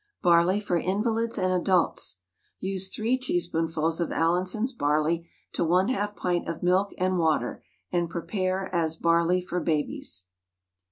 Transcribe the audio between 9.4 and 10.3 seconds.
for Babies."